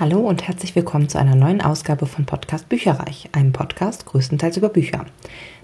[0.00, 4.70] Hallo und herzlich willkommen zu einer neuen Ausgabe von Podcast Bücherreich, einem Podcast größtenteils über
[4.70, 5.04] Bücher.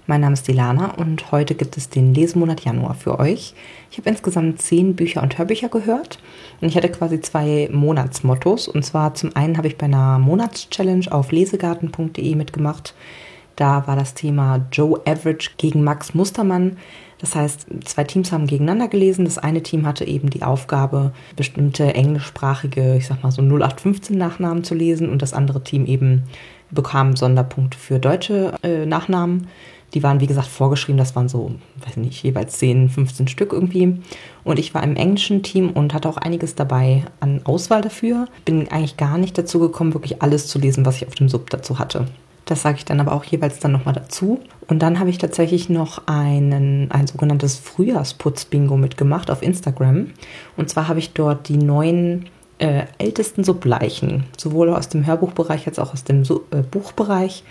[0.05, 3.55] Mein Name ist Dilana und heute gibt es den Lesemonat Januar für euch.
[3.89, 6.19] Ich habe insgesamt zehn Bücher und Hörbücher gehört
[6.61, 8.67] und ich hatte quasi zwei Monatsmottos.
[8.67, 12.93] Und zwar zum einen habe ich bei einer Monatschallenge auf lesegarten.de mitgemacht.
[13.55, 16.77] Da war das Thema Joe Average gegen Max Mustermann.
[17.19, 19.25] Das heißt, zwei Teams haben gegeneinander gelesen.
[19.25, 24.63] Das eine Team hatte eben die Aufgabe, bestimmte englischsprachige, ich sag mal so 0815 Nachnamen
[24.63, 26.23] zu lesen und das andere Team eben
[26.69, 29.47] bekam Sonderpunkte für deutsche äh, Nachnamen.
[29.93, 30.97] Die waren, wie gesagt, vorgeschrieben.
[30.97, 31.53] Das waren so,
[31.85, 33.97] weiß nicht, jeweils 10, 15 Stück irgendwie.
[34.43, 38.27] Und ich war im englischen Team und hatte auch einiges dabei an Auswahl dafür.
[38.43, 41.49] Bin eigentlich gar nicht dazu gekommen, wirklich alles zu lesen, was ich auf dem Sub
[41.49, 42.05] dazu hatte.
[42.47, 44.39] Das sage ich dann aber auch jeweils dann nochmal dazu.
[44.67, 50.11] Und dann habe ich tatsächlich noch einen, ein sogenanntes Frühjahrsputz-Bingo mitgemacht auf Instagram.
[50.55, 52.29] Und zwar habe ich dort die neuen
[52.59, 57.43] äh, ältesten Subleichen, sowohl aus dem Hörbuchbereich als auch aus dem so äh, Buchbereich,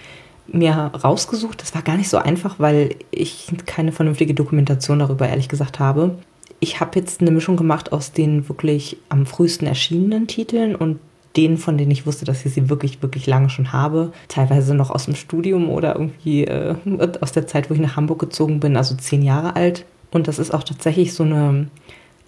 [0.46, 1.60] mir rausgesucht.
[1.60, 6.18] Das war gar nicht so einfach, weil ich keine vernünftige Dokumentation darüber ehrlich gesagt habe.
[6.58, 11.00] Ich habe jetzt eine Mischung gemacht aus den wirklich am frühesten erschienenen Titeln und
[11.36, 14.12] denen, von denen ich wusste, dass ich sie wirklich, wirklich lange schon habe.
[14.28, 16.74] Teilweise noch aus dem Studium oder irgendwie äh,
[17.20, 19.84] aus der Zeit, wo ich nach Hamburg gezogen bin, also zehn Jahre alt.
[20.10, 21.68] Und das ist auch tatsächlich so eine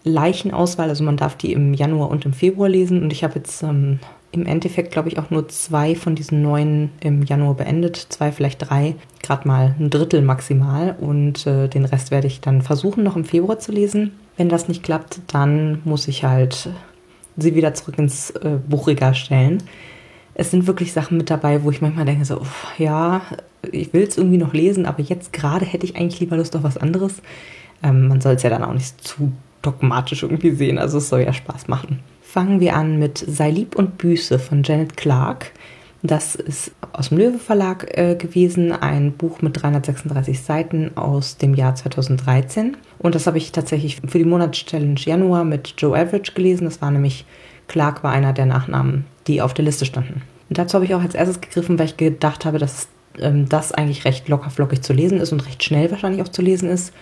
[0.04, 0.88] Leichenauswahl.
[0.88, 3.02] Also man darf die im Januar und im Februar lesen.
[3.02, 3.98] Und ich habe jetzt ähm,
[4.32, 7.96] im Endeffekt, glaube ich, auch nur zwei von diesen neun im Januar beendet.
[7.96, 8.94] Zwei, vielleicht drei.
[9.22, 10.96] Gerade mal ein Drittel maximal.
[11.00, 14.12] Und äh, den Rest werde ich dann versuchen, noch im Februar zu lesen.
[14.36, 16.68] Wenn das nicht klappt, dann muss ich halt
[17.38, 19.62] sie wieder zurück ins äh, Buchregal stellen.
[20.34, 23.22] Es sind wirklich Sachen mit dabei, wo ich manchmal denke, so, uff, ja,
[23.72, 26.62] ich will es irgendwie noch lesen, aber jetzt gerade hätte ich eigentlich lieber Lust auf
[26.62, 27.22] was anderes.
[27.82, 31.22] Ähm, man soll es ja dann auch nicht zu dogmatisch irgendwie sehen, also es soll
[31.22, 32.00] ja Spaß machen.
[32.22, 35.52] Fangen wir an mit Sei lieb und Büße von Janet Clark.
[36.02, 41.54] Das ist aus dem Löwe Verlag äh, gewesen, ein Buch mit 336 Seiten aus dem
[41.54, 42.76] Jahr 2013.
[42.98, 46.66] Und das habe ich tatsächlich für die Monatschallenge Januar mit Joe Average gelesen.
[46.66, 47.24] Das war nämlich,
[47.66, 50.22] Clark war einer der Nachnamen, die auf der Liste standen.
[50.48, 52.88] Und dazu habe ich auch als erstes gegriffen, weil ich gedacht habe, dass
[53.18, 56.70] ähm, das eigentlich recht lockerflockig zu lesen ist und recht schnell wahrscheinlich auch zu lesen
[56.70, 56.92] ist.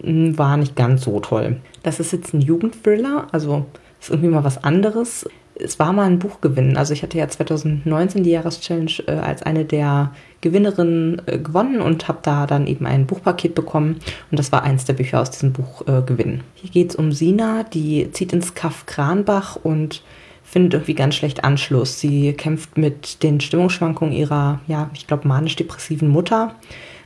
[0.00, 1.56] Hm, war nicht ganz so toll.
[1.82, 3.66] Das ist jetzt ein Jugendthriller, also
[4.00, 6.76] ist irgendwie mal was anderes es war mal ein Buchgewinn.
[6.76, 12.08] Also ich hatte ja 2019 die Jahreschallenge äh, als eine der Gewinnerinnen äh, gewonnen und
[12.08, 13.96] habe da dann eben ein Buchpaket bekommen.
[14.30, 16.34] Und das war eins der Bücher aus diesem Buchgewinn.
[16.34, 20.02] Äh, Hier geht es um Sina, die zieht ins Kaff Kranbach und
[20.42, 21.98] findet irgendwie ganz schlecht Anschluss.
[21.98, 26.54] Sie kämpft mit den Stimmungsschwankungen ihrer, ja, ich glaube, manisch-depressiven Mutter.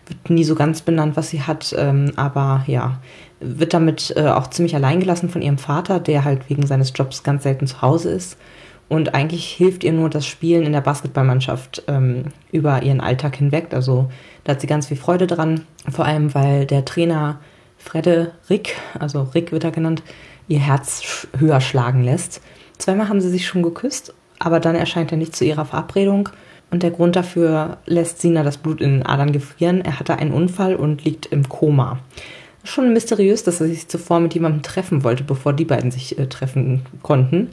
[0.06, 3.00] Wird nie so ganz benannt, was sie hat, ähm, aber ja,
[3.40, 7.42] wird damit äh, auch ziemlich alleingelassen von ihrem Vater, der halt wegen seines Jobs ganz
[7.42, 8.36] selten zu Hause ist.
[8.88, 13.68] Und eigentlich hilft ihr nur das Spielen in der Basketballmannschaft ähm, über ihren Alltag hinweg.
[13.72, 14.10] Also
[14.44, 15.62] da hat sie ganz viel Freude dran.
[15.88, 17.38] Vor allem, weil der Trainer
[17.78, 20.02] Frederik, also Rick wird er genannt,
[20.48, 22.42] ihr Herz höher schlagen lässt.
[22.78, 26.28] Zweimal haben sie sich schon geküsst, aber dann erscheint er nicht zu ihrer Verabredung.
[26.70, 29.80] Und der Grund dafür lässt Sina das Blut in den Adern gefrieren.
[29.82, 31.98] Er hatte einen Unfall und liegt im Koma.
[32.64, 36.26] Schon mysteriös, dass er sich zuvor mit jemandem treffen wollte, bevor die beiden sich äh,
[36.26, 37.48] treffen konnten.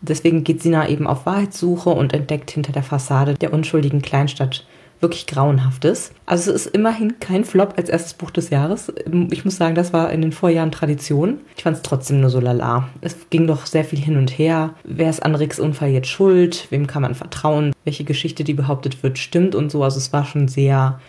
[0.00, 4.64] Deswegen geht Sina eben auf Wahrheitssuche und entdeckt hinter der Fassade der unschuldigen Kleinstadt
[5.00, 6.12] wirklich Grauenhaftes.
[6.26, 8.92] Also es ist immerhin kein Flop als erstes Buch des Jahres.
[9.30, 11.38] Ich muss sagen, das war in den Vorjahren Tradition.
[11.56, 12.88] Ich fand es trotzdem nur so lala.
[13.00, 14.74] Es ging doch sehr viel hin und her.
[14.84, 16.66] Wer ist an Ricks Unfall jetzt schuld?
[16.70, 17.72] Wem kann man vertrauen?
[17.84, 19.84] Welche Geschichte, die behauptet wird, stimmt und so.
[19.84, 21.00] Also es war schon sehr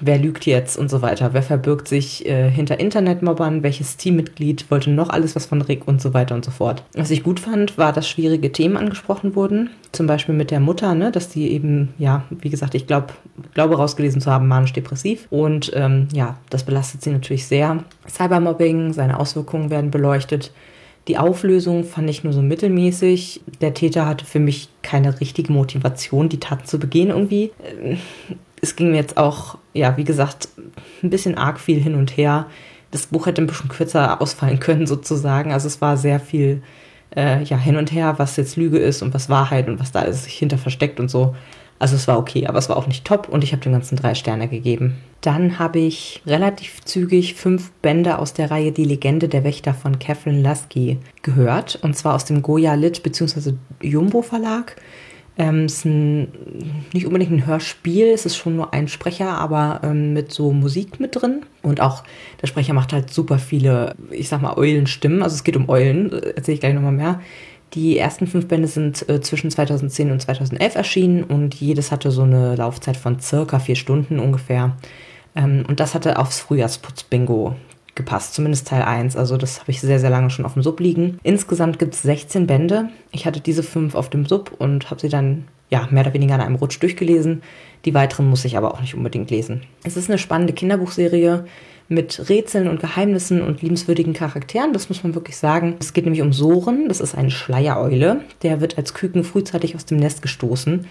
[0.00, 4.90] wer lügt jetzt und so weiter, wer verbirgt sich äh, hinter Internetmobbern, welches Teammitglied wollte
[4.90, 6.84] noch alles was von Rick und so weiter und so fort.
[6.94, 10.94] Was ich gut fand, war, dass schwierige Themen angesprochen wurden, zum Beispiel mit der Mutter,
[10.94, 13.08] ne, dass die eben, ja, wie gesagt, ich glaube,
[13.54, 17.84] glaube rausgelesen zu haben, manisch-depressiv und ähm, ja, das belastet sie natürlich sehr.
[18.08, 20.52] Cybermobbing, seine Auswirkungen werden beleuchtet.
[21.08, 23.40] Die Auflösung fand ich nur so mittelmäßig.
[23.62, 27.50] Der Täter hatte für mich keine richtige Motivation, die Taten zu begehen irgendwie.
[28.60, 30.48] Es ging mir jetzt auch, ja, wie gesagt,
[31.02, 32.46] ein bisschen arg viel hin und her.
[32.90, 35.52] Das Buch hätte ein bisschen kürzer ausfallen können, sozusagen.
[35.52, 36.62] Also es war sehr viel
[37.16, 40.02] äh, ja, hin und her, was jetzt Lüge ist und was Wahrheit und was da
[40.02, 41.34] ist, sich hinter versteckt und so.
[41.78, 43.96] Also es war okay, aber es war auch nicht top und ich habe dem Ganzen
[43.96, 44.96] drei Sterne gegeben.
[45.20, 49.98] Dann habe ich relativ zügig fünf Bände aus der Reihe Die Legende der Wächter von
[49.98, 51.78] Catherine Lasky gehört.
[51.82, 53.52] Und zwar aus dem Goya Lit bzw.
[53.80, 54.76] Jumbo Verlag.
[55.38, 56.28] Ähm, es ist ein,
[56.92, 60.98] nicht unbedingt ein Hörspiel, es ist schon nur ein Sprecher, aber ähm, mit so Musik
[60.98, 61.42] mit drin.
[61.62, 62.02] Und auch
[62.42, 65.22] der Sprecher macht halt super viele, ich sag mal, Eulenstimmen.
[65.22, 67.20] Also es geht um Eulen, erzähle ich gleich nochmal mehr,
[67.74, 72.22] Die ersten fünf Bände sind äh, zwischen 2010 und 2011 erschienen und jedes hatte so
[72.22, 74.76] eine Laufzeit von circa vier Stunden ungefähr.
[75.36, 77.54] Ähm, und das hatte aufs Frühjahrsputz-Bingo
[77.98, 79.16] gepasst, zumindest Teil 1.
[79.16, 81.18] Also das habe ich sehr, sehr lange schon auf dem Sub liegen.
[81.22, 82.88] Insgesamt gibt es 16 Bände.
[83.12, 86.34] Ich hatte diese fünf auf dem Sub und habe sie dann ja, mehr oder weniger
[86.34, 87.42] an einem Rutsch durchgelesen.
[87.84, 89.62] Die weiteren muss ich aber auch nicht unbedingt lesen.
[89.84, 91.44] Es ist eine spannende Kinderbuchserie
[91.88, 94.72] mit Rätseln und Geheimnissen und liebenswürdigen Charakteren.
[94.72, 95.76] Das muss man wirklich sagen.
[95.80, 96.88] Es geht nämlich um Soren.
[96.88, 98.20] Das ist eine Schleiereule.
[98.42, 100.86] Der wird als Küken frühzeitig aus dem Nest gestoßen.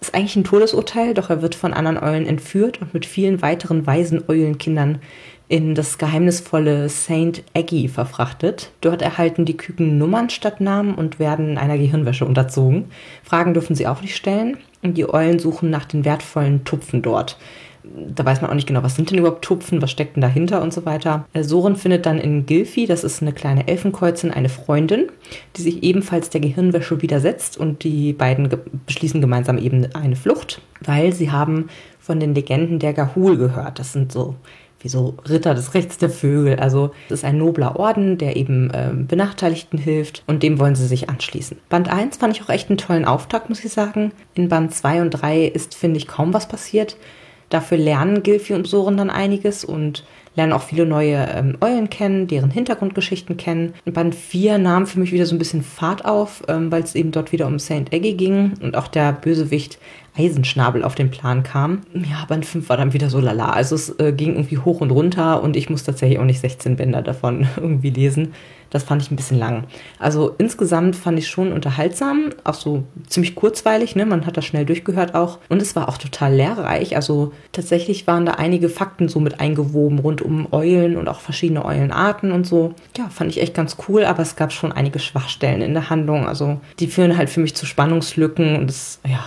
[0.00, 3.86] Ist eigentlich ein Todesurteil, doch er wird von anderen Eulen entführt und mit vielen weiteren
[3.86, 4.98] weisen Eulenkindern
[5.48, 7.42] in das geheimnisvolle St.
[7.54, 8.72] Aggie verfrachtet.
[8.80, 12.86] Dort erhalten die Küken Nummern statt Namen und werden einer Gehirnwäsche unterzogen.
[13.22, 14.56] Fragen dürfen sie auch nicht stellen.
[14.82, 17.38] Und die Eulen suchen nach den wertvollen Tupfen dort.
[17.84, 20.60] Da weiß man auch nicht genau, was sind denn überhaupt Tupfen, was steckt denn dahinter
[20.60, 21.26] und so weiter.
[21.32, 25.06] Äh, Soren findet dann in Gilfi, das ist eine kleine Elfenkeuzin, eine Freundin,
[25.56, 30.60] die sich ebenfalls der Gehirnwäsche widersetzt und die beiden ge beschließen gemeinsam eben eine Flucht,
[30.84, 31.68] weil sie haben
[32.00, 33.78] von den Legenden der Gahul gehört.
[33.78, 34.34] Das sind so
[34.86, 36.60] wie so Ritter des Rechts der Vögel.
[36.60, 40.86] Also es ist ein nobler Orden, der eben äh, Benachteiligten hilft und dem wollen sie
[40.86, 41.58] sich anschließen.
[41.68, 44.12] Band 1 fand ich auch echt einen tollen Auftakt, muss ich sagen.
[44.34, 46.96] In Band 2 und 3 ist, finde ich, kaum was passiert.
[47.48, 50.04] Dafür lernen Gilfi und Soren dann einiges und
[50.36, 53.74] lernen auch viele neue ähm, Eulen kennen, deren Hintergrundgeschichten kennen.
[53.86, 57.10] Band 4 nahm für mich wieder so ein bisschen Fahrt auf, ähm, weil es eben
[57.10, 59.78] dort wieder um Saint Eggy ging und auch der Bösewicht
[60.16, 61.82] Eisenschnabel auf den Plan kam.
[61.94, 63.50] Ja, Band 5 war dann wieder so lala.
[63.50, 66.76] Also es äh, ging irgendwie hoch und runter und ich muss tatsächlich auch nicht 16
[66.76, 68.34] Bänder davon irgendwie lesen.
[68.70, 69.64] Das fand ich ein bisschen lang.
[69.98, 74.06] Also insgesamt fand ich schon unterhaltsam, auch so ziemlich kurzweilig, ne?
[74.06, 75.38] Man hat das schnell durchgehört auch.
[75.48, 76.96] Und es war auch total lehrreich.
[76.96, 81.64] Also tatsächlich waren da einige Fakten so mit eingewoben rund um Eulen und auch verschiedene
[81.64, 82.74] Eulenarten und so.
[82.96, 86.26] Ja, fand ich echt ganz cool, aber es gab schon einige Schwachstellen in der Handlung.
[86.26, 89.24] Also die führen halt für mich zu Spannungslücken und es, ja,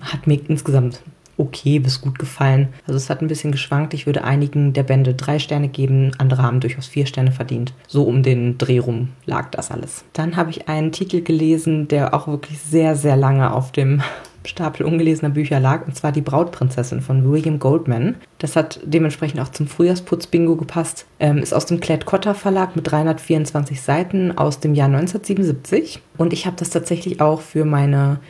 [0.00, 1.00] hat mir insgesamt
[1.38, 2.68] okay bis gut gefallen.
[2.86, 3.94] Also es hat ein bisschen geschwankt.
[3.94, 7.72] Ich würde einigen der Bände drei Sterne geben, andere haben durchaus vier Sterne verdient.
[7.86, 10.04] So um den Dreh rum lag das alles.
[10.12, 14.02] Dann habe ich einen Titel gelesen, der auch wirklich sehr, sehr lange auf dem
[14.44, 18.14] Stapel ungelesener Bücher lag, und zwar Die Brautprinzessin von William Goldman.
[18.38, 21.06] Das hat dementsprechend auch zum Frühjahrsputz-Bingo gepasst.
[21.18, 26.00] Ähm, ist aus dem Klett Cotta Verlag mit 324 Seiten aus dem Jahr 1977.
[26.16, 28.20] Und ich habe das tatsächlich auch für meine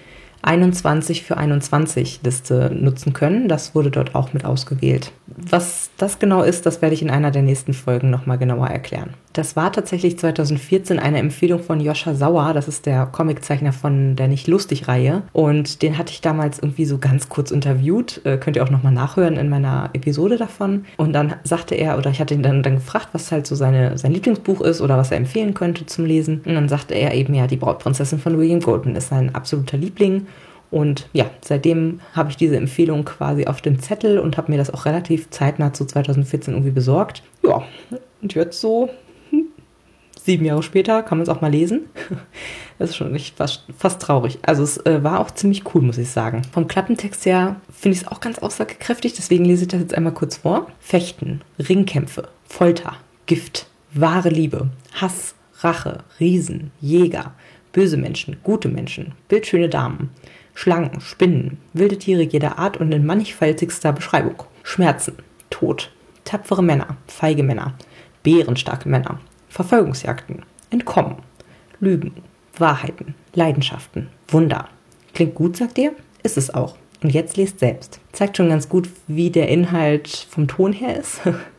[0.47, 3.49] 21 für 21 Liste nutzen können.
[3.49, 5.13] Das wurde dort auch mit ausgewählt.
[5.27, 9.15] Was das genau ist, das werde ich in einer der nächsten Folgen nochmal genauer erklären.
[9.33, 12.55] Das war tatsächlich 2014 eine Empfehlung von Joscha Sauer.
[12.55, 15.23] Das ist der Comiczeichner von der Nicht-Lustig-Reihe.
[15.33, 18.21] Und den hatte ich damals irgendwie so ganz kurz interviewt.
[18.25, 20.87] Äh, könnt ihr auch nochmal nachhören in meiner Episode davon.
[20.97, 23.99] Und dann sagte er, oder ich hatte ihn dann, dann gefragt, was halt so seine,
[23.99, 26.41] sein Lieblingsbuch ist oder was er empfehlen könnte zum Lesen.
[26.47, 30.27] Und dann sagte er eben, ja, die Brautprinzessin von William Goldman ist sein absoluter Liebling.
[30.71, 34.71] Und ja, seitdem habe ich diese Empfehlung quasi auf dem Zettel und habe mir das
[34.71, 37.23] auch relativ zeitnah zu 2014 irgendwie besorgt.
[37.43, 37.63] Ja,
[38.21, 38.91] und jetzt so
[40.27, 41.87] sieben Jahre später kann man es auch mal lesen.
[42.79, 44.39] Das ist schon echt fast, fast traurig.
[44.43, 46.43] Also es äh, war auch ziemlich cool, muss ich sagen.
[46.53, 50.13] Vom Klappentext her finde ich es auch ganz aussagekräftig, deswegen lese ich das jetzt einmal
[50.13, 50.67] kurz vor.
[50.79, 57.33] Fechten, Ringkämpfe, Folter, Gift, wahre Liebe, Hass, Rache, Riesen, Jäger,
[57.73, 60.11] böse Menschen, gute Menschen, bildschöne Damen,
[60.57, 64.43] Schlangen, Spinnen, wilde Tiere jeder Art und in mannigfaltigster Beschreibung.
[64.63, 65.19] Schmerzen,
[65.51, 65.93] Tod,
[66.25, 67.75] tapfere Männer, feige Männer,
[68.23, 71.17] bärenstarke Männer, Verfolgungsjagden, Entkommen,
[71.79, 72.15] Lügen,
[72.57, 74.71] Wahrheiten, Leidenschaften, Wunder.
[75.13, 75.93] Klingt gut, sagt ihr?
[76.23, 76.77] Ist es auch.
[77.03, 78.01] Und jetzt lest selbst.
[78.13, 81.21] Zeigt schon ganz gut, wie der Inhalt vom Ton her ist.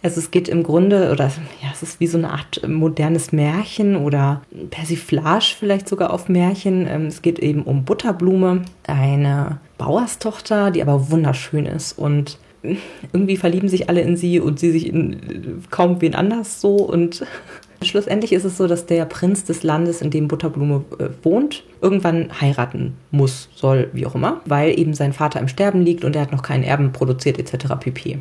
[0.00, 1.24] Also es geht im Grunde, oder
[1.60, 6.86] ja, es ist wie so eine Art modernes Märchen oder Persiflage vielleicht sogar auf Märchen.
[6.86, 12.38] Ähm, es geht eben um Butterblume, eine Bauerstochter, die aber wunderschön ist und
[13.12, 16.76] irgendwie verlieben sich alle in sie und sie sich in kaum wen anders so.
[16.76, 17.24] Und
[17.82, 22.40] schlussendlich ist es so, dass der Prinz des Landes, in dem Butterblume äh, wohnt, irgendwann
[22.40, 26.22] heiraten muss, soll, wie auch immer, weil eben sein Vater im Sterben liegt und er
[26.22, 27.74] hat noch keinen Erben produziert etc.
[27.80, 28.18] pp.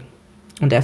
[0.60, 0.84] Und er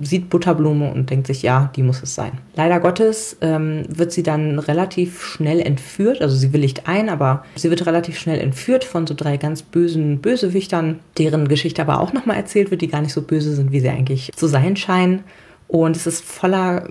[0.00, 2.38] sieht Butterblume und denkt sich, ja, die muss es sein.
[2.54, 6.22] Leider Gottes ähm, wird sie dann relativ schnell entführt.
[6.22, 10.20] Also sie willigt ein, aber sie wird relativ schnell entführt von so drei ganz bösen
[10.20, 13.80] Bösewichtern, deren Geschichte aber auch nochmal erzählt wird, die gar nicht so böse sind, wie
[13.80, 15.24] sie eigentlich zu sein scheinen.
[15.66, 16.86] Und es ist voller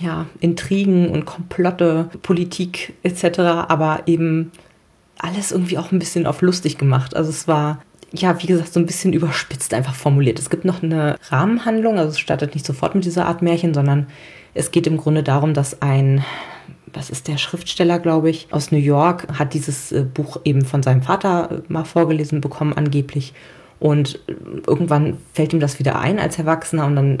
[0.00, 4.50] ja, Intrigen und Komplotte, Politik etc., aber eben
[5.18, 7.14] alles irgendwie auch ein bisschen auf lustig gemacht.
[7.14, 7.80] Also es war
[8.14, 10.38] ja, wie gesagt, so ein bisschen überspitzt einfach formuliert.
[10.38, 14.06] Es gibt noch eine Rahmenhandlung, also es startet nicht sofort mit dieser Art Märchen, sondern
[14.54, 16.24] es geht im Grunde darum, dass ein
[16.94, 20.82] was ist der Schriftsteller, glaube ich, aus New York, hat dieses äh, Buch eben von
[20.82, 23.32] seinem Vater äh, mal vorgelesen bekommen, angeblich.
[23.78, 24.34] Und äh,
[24.66, 27.18] irgendwann fällt ihm das wieder ein als Erwachsener und dann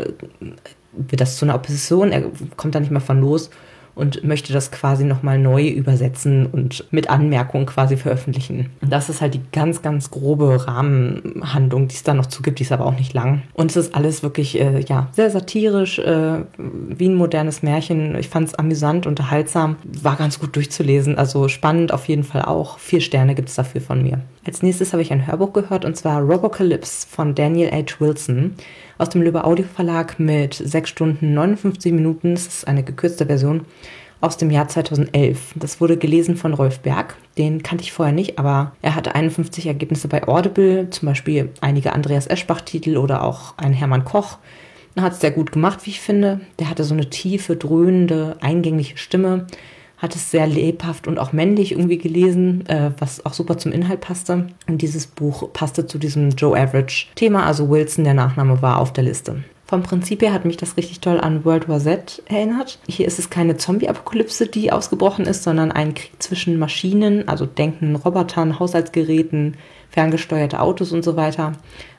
[0.92, 2.24] wird das zu einer Opposition, er
[2.56, 3.50] kommt da nicht mehr von los
[3.94, 8.70] und möchte das quasi nochmal neu übersetzen und mit Anmerkungen quasi veröffentlichen.
[8.80, 12.72] Das ist halt die ganz, ganz grobe Rahmenhandlung, die es da noch zugibt, die ist
[12.72, 13.42] aber auch nicht lang.
[13.52, 18.16] Und es ist alles wirklich, äh, ja, sehr satirisch, äh, wie ein modernes Märchen.
[18.16, 22.78] Ich fand es amüsant, unterhaltsam, war ganz gut durchzulesen, also spannend auf jeden Fall auch.
[22.78, 24.20] Vier Sterne gibt es dafür von mir.
[24.44, 28.00] Als nächstes habe ich ein Hörbuch gehört und zwar Robocalypse von Daniel H.
[28.00, 28.54] Wilson
[28.98, 32.34] aus dem Löwe Audio Verlag mit 6 Stunden 59 Minuten.
[32.34, 33.66] Das ist eine gekürzte Version
[34.20, 35.52] aus dem Jahr 2011.
[35.54, 37.14] Das wurde gelesen von Rolf Berg.
[37.38, 41.92] Den kannte ich vorher nicht, aber er hatte 51 Ergebnisse bei Audible, zum Beispiel einige
[41.92, 44.38] Andreas Eschbach-Titel oder auch ein Hermann Koch.
[44.96, 46.40] Er hat es sehr gut gemacht, wie ich finde.
[46.58, 49.46] Der hatte so eine tiefe, dröhnende, eingängliche Stimme
[50.02, 54.00] hat es sehr lebhaft und auch männlich irgendwie gelesen, äh, was auch super zum Inhalt
[54.00, 54.48] passte.
[54.68, 58.92] Und dieses Buch passte zu diesem Joe Average Thema, also Wilson, der Nachname war auf
[58.92, 59.44] der Liste.
[59.64, 62.78] Vom Prinzip her hat mich das richtig toll an World War Z erinnert.
[62.88, 67.96] Hier ist es keine Zombie-Apokalypse, die ausgebrochen ist, sondern ein Krieg zwischen Maschinen, also denkenden
[67.96, 69.56] Robotern, Haushaltsgeräten,
[69.88, 71.52] ferngesteuerte Autos und so weiter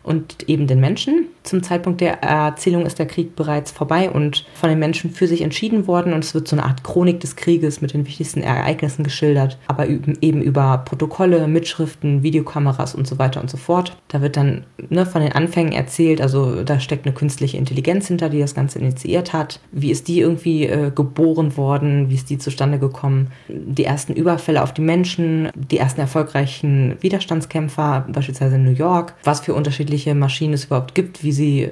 [0.04, 1.28] und eben den Menschen.
[1.44, 5.42] Zum Zeitpunkt der Erzählung ist der Krieg bereits vorbei und von den Menschen für sich
[5.42, 9.04] entschieden worden und es wird so eine Art Chronik des Krieges mit den wichtigsten Ereignissen
[9.04, 13.98] geschildert, aber eben über Protokolle, Mitschriften, Videokameras und so weiter und so fort.
[14.08, 18.30] Da wird dann ne, von den Anfängen erzählt, also da steckt eine künstliche Intelligenz hinter,
[18.30, 19.60] die das Ganze initiiert hat.
[19.72, 22.10] Wie ist die irgendwie äh, geboren worden?
[22.10, 23.32] Wie ist die zustande gekommen?
[23.48, 29.42] Die ersten Überfälle auf die Menschen, die ersten erfolgreichen Widerstandskämpfer, beispielsweise in New York, was
[29.42, 31.72] für unterschiedliche unterschiedliche Maschinen es überhaupt gibt, wie sie äh,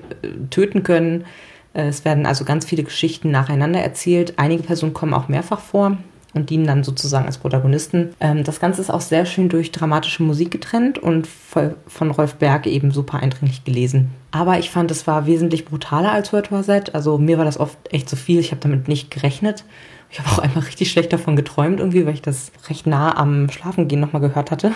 [0.49, 1.25] töten können.
[1.73, 4.33] Äh, es werden also ganz viele Geschichten nacheinander erzählt.
[4.37, 5.97] Einige Personen kommen auch mehrfach vor
[6.33, 8.13] und dienen dann sozusagen als Protagonisten.
[8.19, 12.67] Ähm, das Ganze ist auch sehr schön durch dramatische Musik getrennt und von Rolf Berg
[12.67, 14.11] eben super eindringlich gelesen.
[14.31, 16.93] Aber ich fand, es war wesentlich brutaler als World War Z.
[16.95, 18.39] Also mir war das oft echt zu viel.
[18.39, 19.65] Ich habe damit nicht gerechnet.
[20.11, 23.49] Ich habe auch einmal richtig schlecht davon geträumt irgendwie, weil ich das recht nah am
[23.49, 24.73] Schlafengehen nochmal gehört hatte.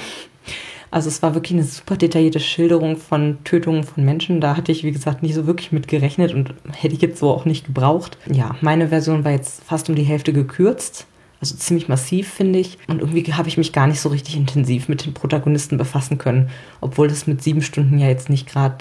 [0.95, 4.39] Also es war wirklich eine super detaillierte Schilderung von Tötungen von Menschen.
[4.39, 7.31] Da hatte ich, wie gesagt, nicht so wirklich mit gerechnet und hätte ich jetzt so
[7.31, 8.17] auch nicht gebraucht.
[8.31, 11.05] Ja, meine Version war jetzt fast um die Hälfte gekürzt.
[11.41, 12.77] Also ziemlich massiv, finde ich.
[12.87, 16.49] Und irgendwie habe ich mich gar nicht so richtig intensiv mit den Protagonisten befassen können.
[16.79, 18.77] Obwohl das mit sieben Stunden ja jetzt nicht gerade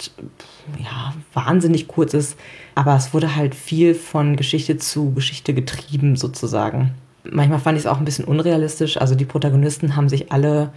[0.78, 2.38] ja, wahnsinnig kurz ist.
[2.76, 6.92] Aber es wurde halt viel von Geschichte zu Geschichte getrieben, sozusagen.
[7.28, 8.99] Manchmal fand ich es auch ein bisschen unrealistisch.
[8.99, 10.71] Also die Protagonisten haben sich alle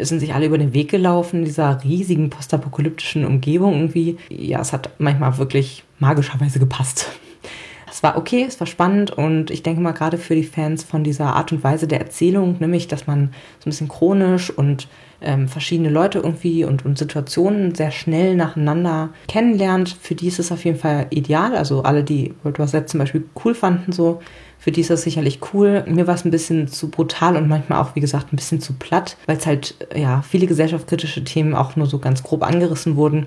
[0.00, 4.16] sind sich alle über den Weg gelaufen in dieser riesigen postapokalyptischen Umgebung irgendwie.
[4.28, 7.10] Ja, es hat manchmal wirklich magischerweise gepasst.
[8.04, 11.34] War okay, es war spannend und ich denke mal gerade für die Fans von dieser
[11.36, 13.30] Art und Weise der Erzählung, nämlich dass man
[13.60, 14.88] so ein bisschen chronisch und
[15.22, 20.52] ähm, verschiedene Leute irgendwie und, und Situationen sehr schnell nacheinander kennenlernt, für die ist es
[20.52, 21.56] auf jeden Fall ideal.
[21.56, 24.20] Also alle, die World War Z zum Beispiel cool fanden, so
[24.58, 25.82] für die ist das sicherlich cool.
[25.86, 28.74] Mir war es ein bisschen zu brutal und manchmal auch, wie gesagt, ein bisschen zu
[28.74, 33.26] platt, weil es halt, ja, viele gesellschaftskritische Themen auch nur so ganz grob angerissen wurden.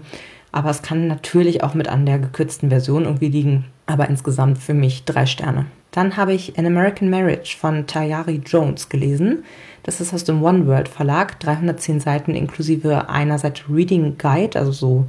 [0.57, 3.65] Aber es kann natürlich auch mit an der gekürzten Version irgendwie liegen.
[3.85, 5.67] Aber insgesamt für mich drei Sterne.
[5.91, 9.43] Dann habe ich An American Marriage von Tayari Jones gelesen.
[9.83, 14.71] Das ist aus dem One World Verlag, 310 Seiten inklusive einer Seite Reading Guide, also
[14.71, 15.05] so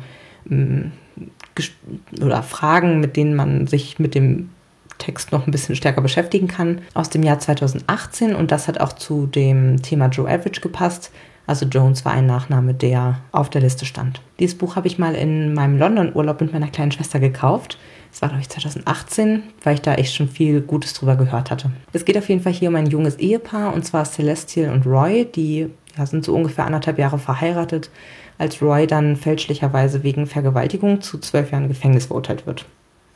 [0.51, 0.93] ähm,
[2.21, 4.51] oder Fragen, mit denen man sich mit dem
[4.99, 8.93] Text noch ein bisschen stärker beschäftigen kann, aus dem Jahr 2018 und das hat auch
[8.93, 11.11] zu dem Thema Joe Average gepasst.
[11.49, 14.21] Also Jones war ein Nachname, der auf der Liste stand.
[14.39, 17.79] Dieses Buch habe ich mal in meinem London-Urlaub mit meiner kleinen Schwester gekauft.
[18.13, 21.71] Es war, glaube ich, 2018, weil ich da echt schon viel Gutes drüber gehört hatte.
[21.95, 25.25] Es geht auf jeden Fall hier um ein junges Ehepaar, und zwar Celestial und Roy,
[25.25, 27.91] die ja, sind so ungefähr anderthalb Jahre verheiratet,
[28.37, 32.67] als Roy dann fälschlicherweise wegen Vergewaltigung zu zwölf Jahren Gefängnis verurteilt wird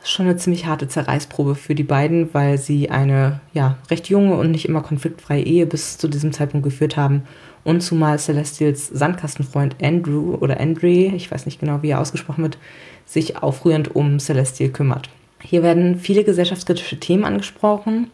[0.05, 4.51] schon eine ziemlich harte Zerreißprobe für die beiden, weil sie eine ja, recht junge und
[4.51, 7.23] nicht immer konfliktfreie Ehe bis zu diesem Zeitpunkt geführt haben.
[7.65, 12.59] Und zumal Celestials Sandkastenfreund Andrew oder Andre, ich weiß nicht genau, wie er ausgesprochen wird,
[13.07, 15.09] sich aufrührend um Celestial kümmert.
[15.41, 18.11] Hier werden viele gesellschaftskritische Themen angesprochen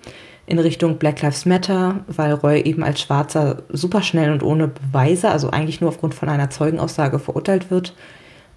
[0.46, 5.30] in Richtung Black Lives Matter, weil Roy eben als Schwarzer super schnell und ohne Beweise,
[5.30, 7.94] also eigentlich nur aufgrund von einer Zeugenaussage verurteilt wird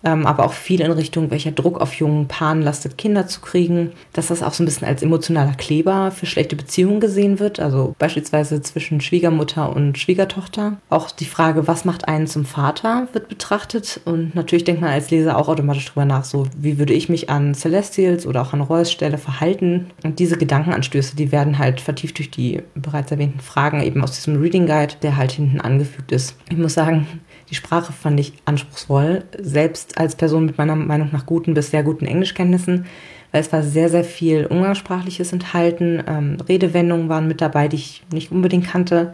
[0.04, 3.92] ähm, aber auch viel in Richtung, welcher Druck auf jungen Paaren lastet, Kinder zu kriegen,
[4.14, 7.96] dass das auch so ein bisschen als emotionaler Kleber für schlechte Beziehungen gesehen wird, also
[8.00, 10.78] beispielsweise zwischen Schwiegermutter und Schwiegertochter.
[10.90, 15.12] Auch die Frage, was macht einen zum Vater, wird betrachtet und natürlich denkt man als
[15.12, 18.62] Leser auch automatisch drüber nach, so wie würde ich mich an Celestials oder auch an
[18.62, 23.82] Royals Stelle verhalten und diese Gedankenanstöße, die werden halt vertieft durch die bereits erwähnten Fragen
[23.82, 26.36] eben aus diesem Reading Guide, der halt hinten angefügt ist.
[26.50, 27.08] Ich muss sagen,
[27.52, 31.84] die Sprache fand ich anspruchsvoll, selbst als Person mit meiner Meinung nach guten bis sehr
[31.84, 32.86] guten Englischkenntnissen,
[33.32, 36.02] weil es war sehr, sehr viel Umgangssprachliches enthalten.
[36.08, 39.14] Ähm, Redewendungen waren mit dabei, die ich nicht unbedingt kannte.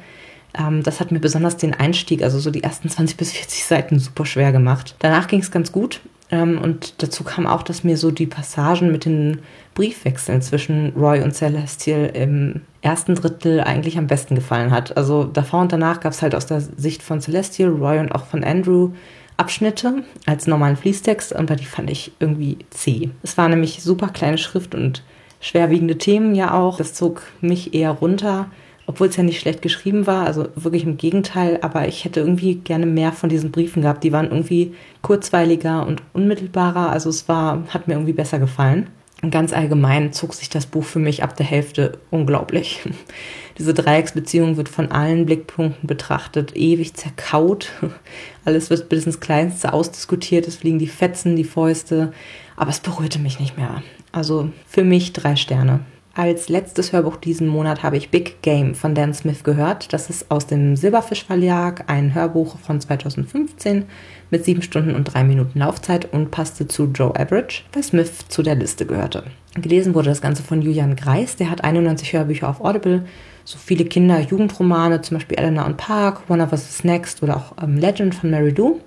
[0.58, 4.00] Ähm, das hat mir besonders den Einstieg, also so die ersten 20 bis 40 Seiten,
[4.00, 4.96] super schwer gemacht.
[5.00, 6.00] Danach ging es ganz gut.
[6.29, 9.39] Ähm, und dazu kam auch, dass mir so die Passagen mit den
[9.74, 14.96] Briefwechseln zwischen Roy und Celestial im ersten Drittel eigentlich am besten gefallen hat.
[14.96, 18.25] Also davor und danach gab es halt aus der Sicht von Celestial, Roy und auch
[18.25, 18.91] von Andrew
[19.36, 23.10] Abschnitte als normalen Fließtext, aber die fand ich irgendwie zäh.
[23.22, 25.03] Es war nämlich super kleine Schrift und
[25.41, 26.77] schwerwiegende Themen ja auch.
[26.77, 28.48] Das zog mich eher runter
[28.88, 32.56] obwohl es ja nicht schlecht geschrieben war, also wirklich im Gegenteil, aber ich hätte irgendwie
[32.56, 34.03] gerne mehr von diesen Briefen gehabt.
[34.03, 38.89] Die waren irgendwie kurzweiliger und unmittelbarer, also es war, hat mir irgendwie besser gefallen.
[39.24, 42.82] Und ganz allgemein zog sich das Buch für mich ab der Hälfte unglaublich.
[43.58, 47.72] Diese Dreiecksbeziehung wird von allen Blickpunkten betrachtet, ewig zerkaut.
[48.46, 52.14] Alles wird bis ins Kleinste ausdiskutiert, es fliegen die Fetzen, die Fäuste,
[52.56, 53.82] aber es berührte mich nicht mehr.
[54.12, 55.80] Also für mich drei Sterne.
[56.18, 59.94] Als letztes Hörbuch diesen Monat habe ich Big Game von Dan Smith gehört.
[59.94, 63.86] Das ist aus dem Silberfisch Verlag, ein Hörbuch von 2015
[64.29, 68.43] mit sieben Stunden und drei Minuten Laufzeit und passte zu Joe Average, weil Smith zu
[68.43, 69.24] der Liste gehörte.
[69.55, 73.05] Gelesen wurde das Ganze von Julian Greis, der hat 91 Hörbücher auf Audible,
[73.43, 77.63] so viele Kinder-Jugendromane, zum Beispiel Eleanor und Park, One of Us is Next oder auch
[77.63, 78.79] ähm, Legend von Mary Lou.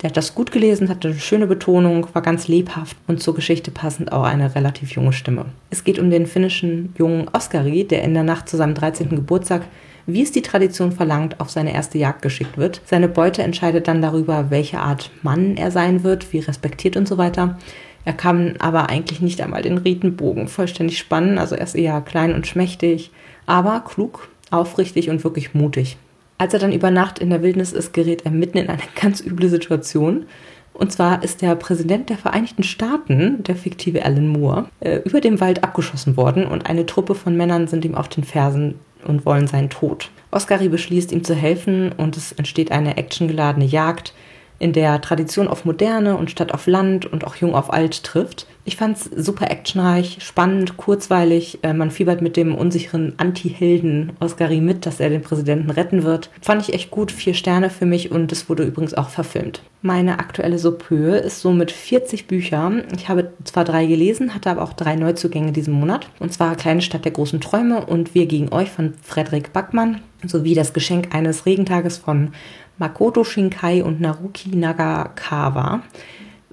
[0.00, 3.70] Der hat das gut gelesen, hatte eine schöne Betonung, war ganz lebhaft und zur Geschichte
[3.70, 5.46] passend auch eine relativ junge Stimme.
[5.70, 9.08] Es geht um den finnischen jungen Oskari, der in der Nacht zu seinem 13.
[9.08, 9.62] Geburtstag
[10.06, 12.80] wie es die Tradition verlangt, auf seine erste Jagd geschickt wird.
[12.84, 17.18] Seine Beute entscheidet dann darüber, welche Art Mann er sein wird, wie respektiert und so
[17.18, 17.58] weiter.
[18.04, 22.34] Er kann aber eigentlich nicht einmal den Ritenbogen vollständig spannen, also er ist eher klein
[22.34, 23.10] und schmächtig,
[23.46, 25.96] aber klug, aufrichtig und wirklich mutig.
[26.38, 29.20] Als er dann über Nacht in der Wildnis ist, gerät er mitten in eine ganz
[29.20, 30.26] üble Situation.
[30.72, 35.40] Und zwar ist der Präsident der Vereinigten Staaten, der fiktive Alan Moore, äh, über dem
[35.40, 38.74] Wald abgeschossen worden und eine Truppe von Männern sind ihm auf den Fersen
[39.06, 40.10] und wollen seinen Tod.
[40.30, 44.12] Oscari beschließt, ihm zu helfen und es entsteht eine actiongeladene Jagd,
[44.58, 48.46] in der Tradition auf Moderne und Stadt auf Land und auch Jung auf Alt trifft.
[48.68, 51.60] Ich fand es super actionreich, spannend, kurzweilig.
[51.62, 56.30] Äh, man fiebert mit dem unsicheren Anti-Helden Oscari mit, dass er den Präsidenten retten wird.
[56.42, 59.62] Fand ich echt gut, vier Sterne für mich und es wurde übrigens auch verfilmt.
[59.82, 62.82] Meine aktuelle Subhöhe ist so mit 40 Büchern.
[62.96, 66.08] Ich habe zwar drei gelesen, hatte aber auch drei Neuzugänge diesen Monat.
[66.18, 70.54] Und zwar Kleine Stadt der großen Träume und Wir gegen euch von Frederik Backmann sowie
[70.54, 72.32] Das Geschenk eines Regentages von
[72.78, 75.82] Makoto Shinkai und Naruki Nagakawa.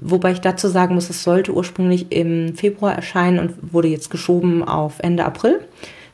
[0.05, 4.63] Wobei ich dazu sagen muss, es sollte ursprünglich im Februar erscheinen und wurde jetzt geschoben
[4.63, 5.61] auf Ende April.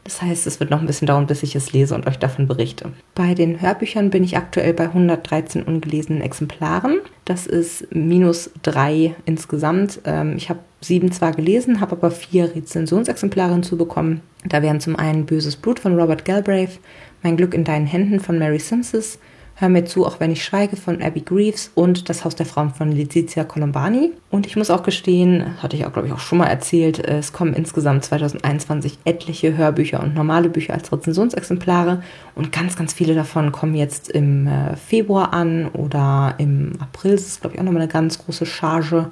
[0.04, 2.48] Das heißt, es wird noch ein bisschen dauern, bis ich es lese und euch davon
[2.48, 2.92] berichte.
[3.16, 7.00] Bei den Hörbüchern bin ich aktuell bei 113 ungelesenen Exemplaren.
[7.26, 10.00] Das ist minus drei insgesamt.
[10.06, 14.22] Ähm, ich habe sieben zwar gelesen, habe aber vier Rezensionsexemplare hinzubekommen.
[14.46, 16.80] Da wären zum einen Böses Blut von Robert Galbraith,
[17.22, 19.20] Mein Glück in deinen Händen von Mary Simpsons,
[19.60, 22.74] Hör mir zu, auch wenn ich schweige von Abby Greaves und Das Haus der Frauen
[22.74, 24.14] von Letizia Colombani.
[24.32, 27.34] Und ich muss auch gestehen, hatte ich auch, glaube ich, auch schon mal erzählt, es
[27.34, 32.02] kommen insgesamt 2021 etliche Hörbücher und normale Bücher als Rezensionsexemplare.
[32.36, 37.12] Und ganz, ganz viele davon kommen jetzt im äh, Februar an oder im April.
[37.12, 39.12] Das ist, glaube ich, auch nochmal eine ganz große Charge.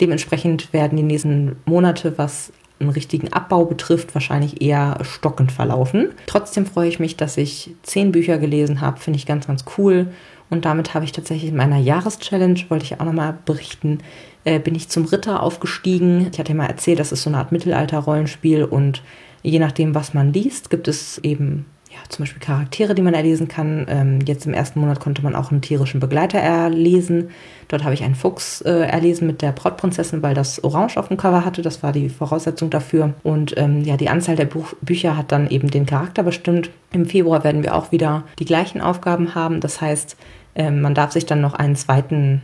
[0.00, 6.10] Dementsprechend werden die nächsten Monate, was einen richtigen Abbau betrifft, wahrscheinlich eher stockend verlaufen.
[6.26, 10.08] Trotzdem freue ich mich, dass ich zehn Bücher gelesen habe, finde ich ganz, ganz cool.
[10.48, 13.98] Und damit habe ich tatsächlich in meiner Jahreschallenge, wollte ich auch nochmal berichten,
[14.44, 16.28] äh, bin ich zum Ritter aufgestiegen.
[16.32, 19.02] Ich hatte ja mal erzählt, das ist so eine Art Mittelalter-Rollenspiel und
[19.42, 21.66] je nachdem, was man liest, gibt es eben
[22.10, 23.86] zum Beispiel Charaktere, die man erlesen kann.
[23.88, 27.30] Ähm, jetzt im ersten Monat konnte man auch einen tierischen Begleiter erlesen.
[27.68, 31.16] Dort habe ich einen Fuchs äh, erlesen mit der Brautprinzessin, weil das Orange auf dem
[31.16, 31.62] Cover hatte.
[31.62, 33.14] Das war die Voraussetzung dafür.
[33.22, 36.70] Und ähm, ja, die Anzahl der Buch Bücher hat dann eben den Charakter bestimmt.
[36.92, 39.60] Im Februar werden wir auch wieder die gleichen Aufgaben haben.
[39.60, 40.16] Das heißt,
[40.56, 42.42] ähm, man darf sich dann noch einen zweiten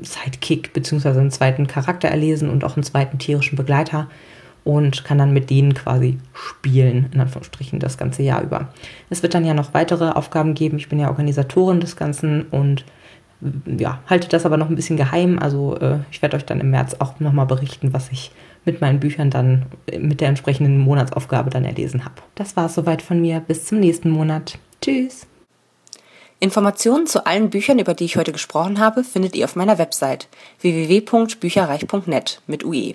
[0.00, 1.08] Sidekick bzw.
[1.08, 4.08] einen zweiten Charakter erlesen und auch einen zweiten tierischen Begleiter
[4.64, 8.68] und kann dann mit denen quasi spielen, in Anführungsstrichen, das ganze Jahr über.
[9.10, 10.78] Es wird dann ja noch weitere Aufgaben geben.
[10.78, 12.84] Ich bin ja Organisatorin des Ganzen und
[13.66, 15.38] ja, halte das aber noch ein bisschen geheim.
[15.38, 18.30] Also äh, ich werde euch dann im März auch nochmal berichten, was ich
[18.64, 19.66] mit meinen Büchern dann
[19.98, 22.14] mit der entsprechenden Monatsaufgabe dann erlesen habe.
[22.36, 23.40] Das war es soweit von mir.
[23.40, 24.58] Bis zum nächsten Monat.
[24.80, 25.26] Tschüss.
[26.38, 30.28] Informationen zu allen Büchern, über die ich heute gesprochen habe, findet ihr auf meiner Website
[30.60, 32.94] www.bücherreich.net mit UE.